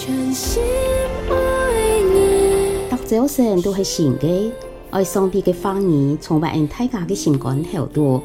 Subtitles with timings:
[0.00, 0.62] 全心
[1.28, 2.88] 爱你。
[2.88, 4.50] 大早晨都系新嘅，
[4.88, 8.22] 爱上帝嘅话语，充满大家嘅心肝头度。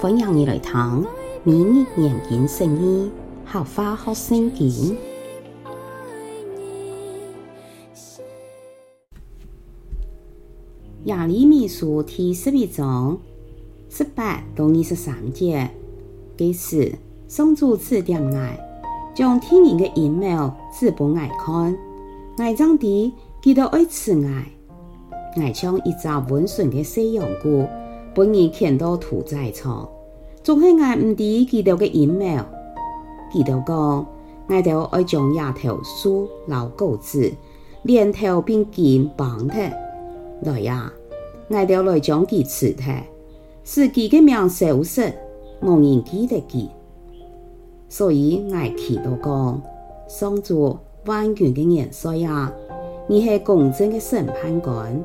[0.00, 1.06] 欢迎你来听，
[1.44, 3.12] 明日研经圣经，
[3.44, 4.96] 好花好圣经。
[11.04, 13.16] 耶利米书第十一章
[13.88, 15.70] 十八到二十三节，
[16.36, 18.65] 这时上主指点我，
[19.16, 21.74] 将天然的阴谋指给我看，
[22.36, 23.10] 我将地
[23.40, 24.46] 记得爱慈爱，
[25.36, 27.66] 我将一只温顺的小羊羔，
[28.14, 29.88] 把你牵到屠宰场，
[30.42, 32.44] 总是我唔知记得的阴谋，
[33.32, 34.06] 记得讲，
[34.48, 37.32] 我就爱将野头梳、老狗子，
[37.84, 39.54] 连头并肩绑的。
[40.42, 40.92] 来呀，
[41.48, 42.92] 爱就来将其刺透，
[43.64, 45.10] 使其个命消失，
[45.62, 46.68] 无人记得记。
[47.88, 49.62] 所以我祈祷讲，
[50.08, 52.52] 上主万军的元帅呀，
[53.06, 55.02] 你是公正的审判官，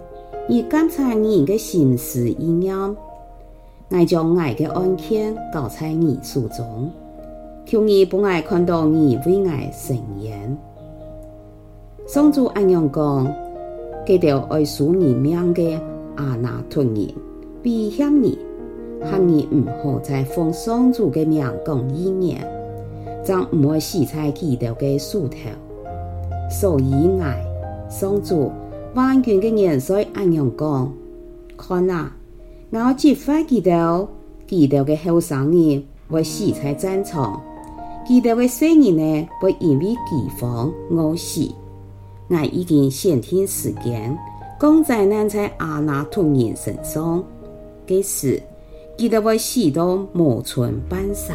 [0.47, 2.75] 你监察人的心思意念，
[3.89, 6.91] 我将我的案件交在你手中，
[7.65, 10.57] 求你不爱看到你为我伸冤。
[12.07, 13.33] 上主安样讲。
[14.03, 17.13] 给条爱赎你命的亚拿突人，
[17.63, 18.35] 威胁你，
[18.99, 22.41] 喊你唔好再奉上主的名讲预言，
[23.23, 25.37] 将唔会死在基督的手头。
[26.49, 27.41] 所以爱
[27.89, 28.51] 上主
[28.93, 30.91] 万军的元帅安样讲，
[31.57, 32.11] 看啊，
[32.71, 34.07] 我击发基督，
[34.47, 37.41] 基督的后生人会死在战场，
[38.05, 41.49] 基督的圣人呢会因为饥荒饿死。
[42.27, 44.17] 我已经先听时间，
[44.59, 47.23] 降灾难在阿拿突人身上，
[47.85, 48.41] 这时
[48.97, 51.33] 记得为许多无存半杀。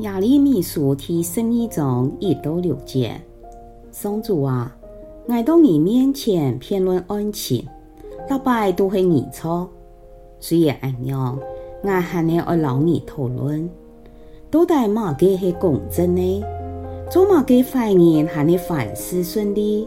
[0.00, 3.20] 耶利米书第十二章一到六节，
[3.92, 4.74] 宋主啊，
[5.26, 7.66] 我到你面前辩论案情，
[8.26, 9.68] 大摆都是你错，
[10.38, 11.38] 虽然安样，
[11.82, 13.68] 我还要爱老你讨论。
[14.50, 16.42] 到底马个是公正呢？
[17.10, 19.86] 做马个坏人还是凡事顺利？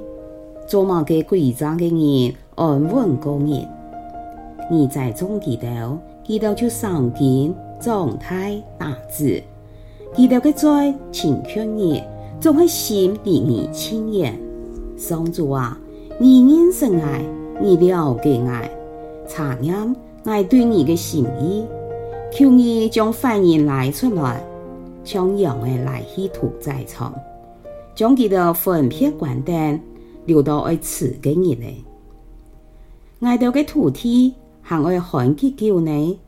[0.68, 3.68] 做马个诡诈的人安稳过日？
[4.69, 9.41] 你在中记头，记得就上京状态大志，
[10.16, 12.03] 记得个在请劝你，
[12.40, 14.38] 总会心离你亲远。
[14.96, 15.75] 上主啊，
[16.19, 17.25] 你认识爱，
[17.59, 18.69] 你了解爱，
[19.28, 21.66] 察验爱对你的心意，
[22.31, 24.44] 求你将坏人来出来。
[25.03, 27.13] 将羊儿来去屠宰场，
[27.94, 29.81] 将佢的粪撇干净，
[30.25, 31.85] 留到爱吃嘅人呢？
[33.19, 36.19] 爱到嘅土地还爱旱几久呢？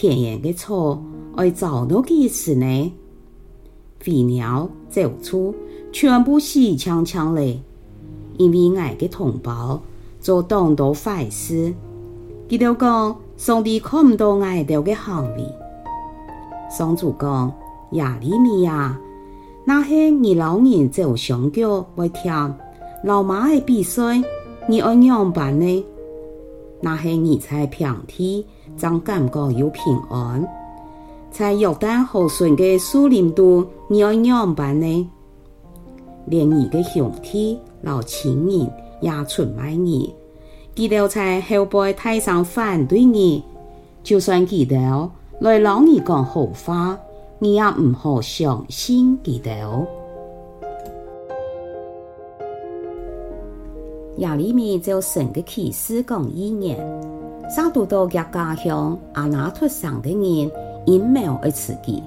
[0.00, 1.02] 田园嘅草
[1.34, 2.92] 爱遭到几时呢？
[3.98, 5.52] 飞鸟走兽
[5.90, 7.60] 全部死枪枪嘞！
[8.36, 9.82] 因为爱嘅同胞
[10.20, 11.74] 做当多坏事，
[12.48, 15.44] 佢哋讲上帝看唔到爱到嘅行为，
[16.70, 17.52] 上主讲。
[17.92, 19.00] 亚利米亚，
[19.64, 22.54] 那些你老人走上脚会听
[23.02, 24.22] 老妈的鼻水，
[24.68, 25.84] 你爱样办呢？
[26.80, 28.46] 那些你在平地，
[28.76, 30.46] 将感觉有平安，
[31.30, 35.10] 在约旦河顺的树林度，你爱样办呢？
[36.26, 40.14] 连你的兄弟老亲人也出卖你，
[40.74, 43.42] 记得在后背台上反对你，
[44.02, 44.76] 就算记得
[45.40, 46.98] 来老你讲好话。
[47.40, 49.64] 你也唔好相信佢哋
[54.18, 54.20] 哦。
[54.20, 56.78] 耶利米就神嘅启示讲预言，
[57.48, 60.50] 杀到到家家乡亚拿突上嘅人
[60.86, 62.02] 阴谋而刺激，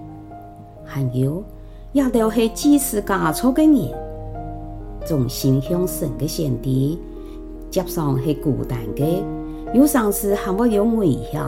[0.83, 1.43] 还有
[1.93, 3.93] 也都系祭司家族嘅人，
[5.05, 6.97] 从心向神嘅先知，
[7.69, 9.23] 接上系孤单嘅，
[9.73, 11.41] 有上司还会有危险，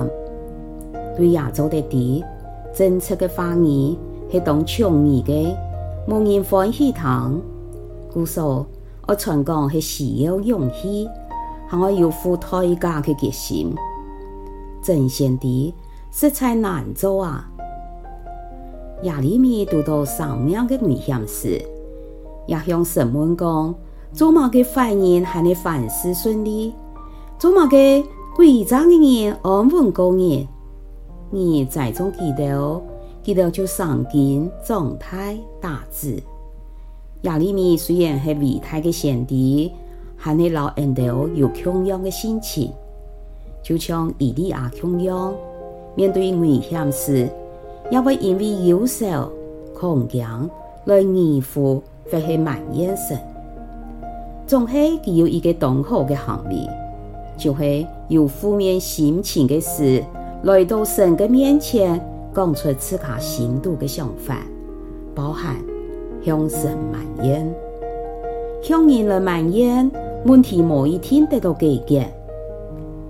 [1.17, 2.23] 对亚洲的地。
[2.73, 3.95] 政策的话语
[4.31, 5.55] 是当倡议的，
[6.07, 7.41] 没人欢喜听。
[8.11, 8.65] 故说
[9.05, 11.09] 我传讲是需要勇气，
[11.67, 13.75] 还要有付代价的决心。
[14.81, 15.73] 真先知
[16.11, 17.49] 实在难做啊！
[19.01, 21.61] 耶利米遇到生命的危险时，
[22.47, 23.75] 也向神问讲：
[24.13, 26.73] 做么个坏人还能凡事顺利？
[27.37, 27.77] 做么个
[28.37, 30.47] 诡诈的人安稳过日？
[31.29, 32.81] 你再中记得，
[33.21, 36.23] 记得就上京状态大志。
[37.23, 39.71] 亚利米虽然是伟大的先帝，
[40.17, 42.69] 还系老人都有同样的心情，
[43.61, 45.33] 就像伊利亚同样，
[45.95, 47.29] 面对危险时，
[47.89, 49.31] 也会因为忧愁
[49.73, 50.27] 空间
[50.83, 51.81] 来拟乎
[52.11, 53.17] 或是满眼神，
[54.45, 56.67] 总是佢有一个当好的行为，
[57.37, 60.03] 就是有负面心情的事
[60.43, 62.05] 来到神的面前，
[62.35, 64.39] 讲出自家心度的想法，
[65.15, 65.55] 包含
[66.25, 67.53] 向神满眼，
[68.61, 69.89] 向人来满眼，
[70.25, 72.07] 问题某一天得到解决，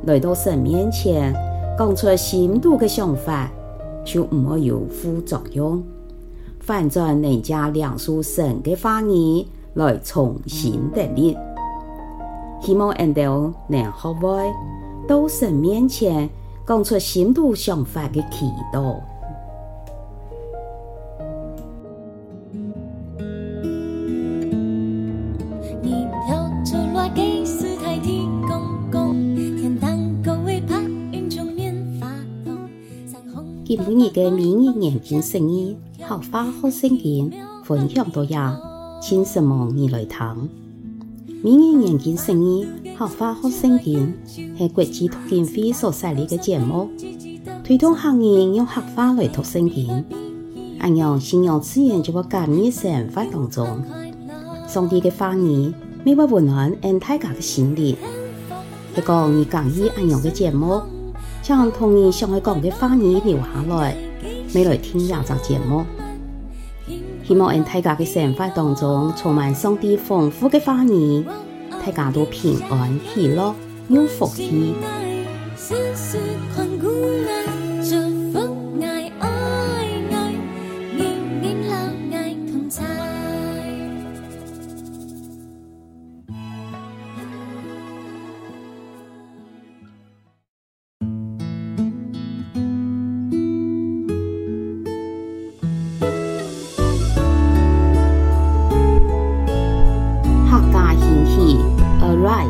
[0.05, 1.33] 来到神面前
[1.77, 3.49] 讲出心度的想法。
[4.05, 5.81] 就唔会有副作用，
[6.59, 11.37] 反转人家两书神嘅话语来重新得力。
[12.59, 14.51] 希望人都能学会
[15.07, 16.29] 到神面前
[16.67, 18.97] 讲出心度想法嘅祈祷。
[34.13, 37.31] 今日嘅明日眼镜生意合法好生意
[37.63, 38.59] 分享到呀，
[39.01, 40.49] 请什么你来听？
[41.41, 43.97] 明日眼镜生意合法好生意
[44.55, 46.89] 系国际读经会所设立嘅节目，
[47.63, 50.05] 推动行业用合法来读圣经。
[50.79, 53.81] 按样信仰自然就会加入生活当中，
[54.67, 55.73] 上帝嘅话语
[56.03, 57.95] 每晚温暖俺大家嘅心灵。
[58.95, 60.81] 一个你讲意按样嘅节目。
[61.43, 63.97] 将同你想要讲的话语留下来，
[64.55, 65.83] 未来听下集节目。
[67.25, 71.25] 希望在大家嘅生活当中充满上帝丰富嘅话语，
[71.85, 73.53] 大家都平安喜乐，
[73.89, 74.73] 有福气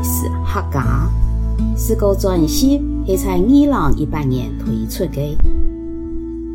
[0.02, 0.28] 是。
[0.46, 1.10] 客家
[1.76, 5.38] 是个专辑，是在二零一八年推出的。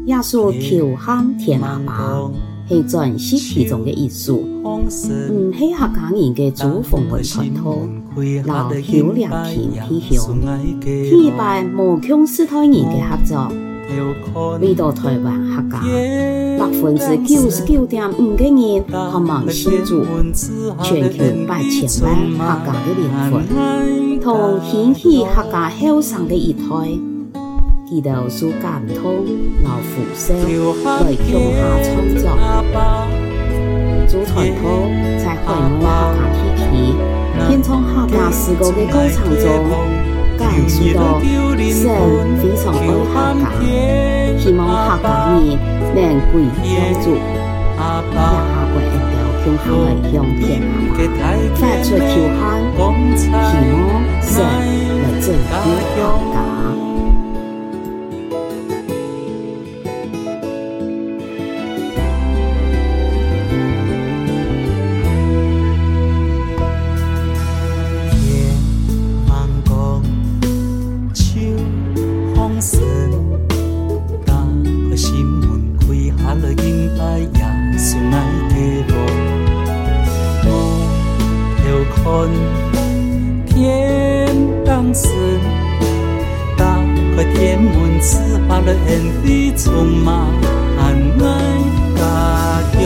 [0.06, 2.30] 耶稣求喊天阿爸，
[2.68, 4.38] 系专辑其中的一首。
[4.64, 7.88] 嗯，系客家人嘅祖风文传统，
[8.46, 10.38] 老有良田偏乡，
[10.80, 13.52] 天一拜无穷世代人嘅合作。
[14.60, 15.80] 为到台湾客家
[16.58, 20.04] 百分之九十九点五个人渴望信主，
[20.82, 23.34] 全球八千万客家的灵魂，
[24.20, 26.60] 同兴起客家后生的一代，
[27.88, 29.24] 祈祷书感通
[29.64, 30.34] 老福寿
[31.00, 32.22] 来共下创作，
[34.06, 34.64] 祖传统
[35.18, 35.46] 在海
[35.80, 36.64] 外客家地区，
[37.48, 40.07] 献唱客家诗歌的过程中。
[40.58, 41.86] 感受到神
[42.42, 43.46] 非常爱客家，
[44.38, 45.08] 希望客家
[45.38, 45.40] 人
[45.94, 45.96] 能
[46.32, 46.34] 归
[46.64, 46.66] 向
[47.00, 47.80] 主，也
[48.12, 48.16] 下
[48.72, 49.10] 跪一条
[49.44, 51.22] 向下来向天阿妈，
[51.54, 52.02] 发出求
[52.40, 52.42] 喊，
[53.16, 53.32] 希望
[54.20, 54.26] 神
[55.02, 56.02] 来拯救客
[56.34, 56.87] 家。
[89.38, 90.06] 恩惠，充满
[90.78, 90.80] 爱
[91.96, 92.00] 家
[92.72, 92.80] 乡。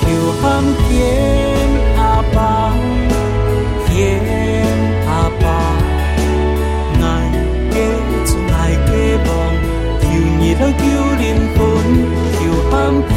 [0.00, 0.04] 求
[0.40, 0.44] 喊
[0.88, 0.88] 天
[1.96, 2.00] 阿
[2.34, 2.36] 爸，
[3.86, 3.90] 天
[5.08, 5.44] 阿爸，
[7.00, 7.04] 爱
[7.70, 7.74] 给
[8.24, 8.54] 主爱
[8.86, 8.88] 的
[9.24, 9.28] 梦，
[10.00, 10.04] 求
[10.38, 10.84] 你来救
[11.20, 11.24] 灵
[11.56, 11.58] 魂，
[12.32, 12.38] 求
[12.70, 12.72] 喊